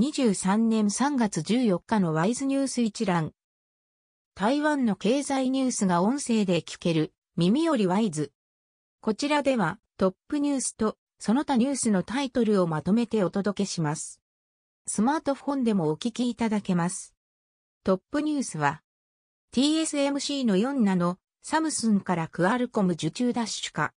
[0.00, 3.32] 2023年3月14日のワイズニュース一覧。
[4.34, 8.32] 台湾の経済ニュースが音声で聞ける耳よりワイズ。
[9.02, 14.22] こちらではトップニュースとその他ニュースのタイトルをまとめてお届けします。
[14.86, 17.14] スマートフォンでもお聞きいただけます。
[17.84, 18.80] トップニュースは
[19.54, 23.92] TSMC の4ナノサムスンからクアルコム受注ダッシュ化。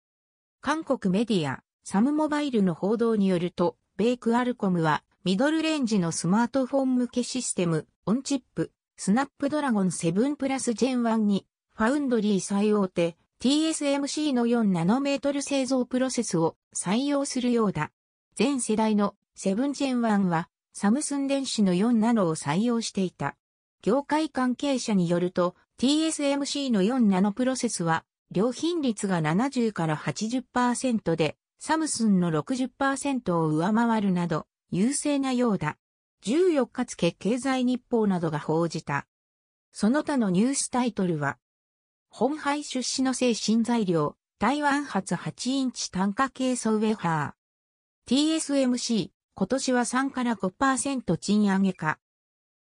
[0.62, 11.46] 韓国メディアサムモバイルの報道によると、米クアルコムはミドルレンジのスマートフォン向けシステム、オンチップ、スナップドラゴン7プラスジェン1に、
[11.76, 17.92] ファウンドリー最大手、TSMC の4ナノメートル製造プロセスを採用するようだ。
[18.34, 23.36] 全世代の7ジェン1は、サムスン電子の4ナノを採用していた。
[23.82, 35.76] 業界関係者によると、TSMC の4ナノプロセスは、良品率が70から80%で、サムスンの60%を上回るなど、優勢なようだ。
[36.24, 39.06] 14日付経済日報などが報じた。
[39.72, 41.38] その他のニュースタイトルは、
[42.10, 48.38] 本廃出資の精神材料、台湾発8インチ単価系ソウェハー。
[48.38, 51.98] TSMC、今年は3から5%賃上げか。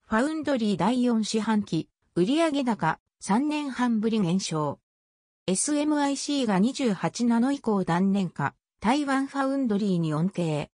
[0.06, 4.80] ファウンドリー第4四半期、売上高3年半ぶり減少。
[5.46, 10.70] SMIC が28ナノ以降断念か、台湾ファウンドリーに恩恵。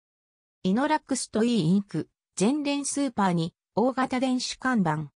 [0.62, 5.11] イノラックスといいインク、全聯スーパーに大型電子看板。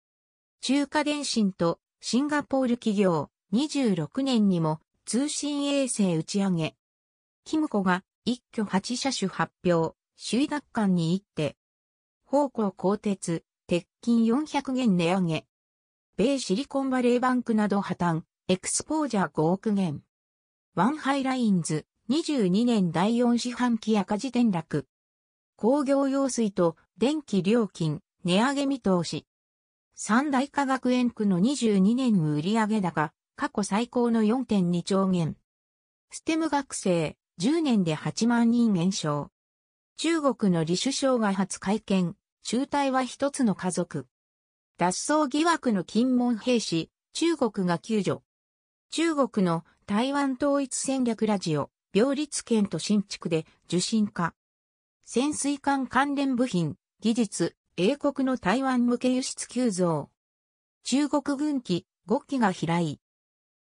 [0.61, 6.75] 中華電信とシンガポール企業26年にも通信衛星打ち上げ。
[7.43, 11.57] キムコが一挙8車種発表、首位奪還に一手。
[12.23, 15.45] 豊興鋼鉄、鉄筋400元値上げ。
[16.17, 20.03] 米シリコンバレーバンクなど破綻、エクスポージャー5億元。
[20.75, 24.85] ワンハイラインズ、22年第4四半期赤字転落。
[25.61, 29.27] 工業用水と電気料金、値上げ見通し。
[29.93, 35.35] 三大化学園区の22年売上高、過去最高の4.2兆元。
[36.09, 39.29] ステム学生、10年で8万人減少。
[39.97, 44.07] 中国の李首相が初会見、中隊は一つの家族。
[44.79, 48.21] 脱走疑惑の金門兵士、中国が救助。
[48.89, 54.33] 中国の台湾統一戦略ラジオ、病立県と新築で受信化。
[55.05, 60.09] 潜水艦関連部品、技術、英国の台湾向け輸出急増。
[60.83, 62.99] 中国軍機5機が飛来。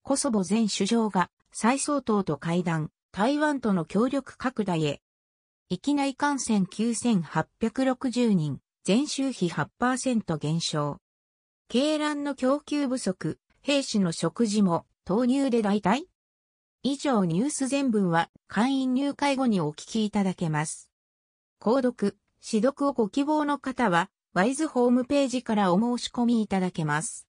[0.03, 5.03] コソボ前首相が再総統と会談、台湾との協力拡大へ。
[5.69, 11.01] 域内感染9860人、前週比8%減少。
[11.73, 16.05] 鶏卵の供給不足、兵士の食事も豆乳で代替
[16.85, 20.86] 以上ニュース全文は会員入会後にお聞きいただけます。
[21.67, 27.25] 購読、指読をご希望の方は、ワイズホームページからお申し込みいただけます。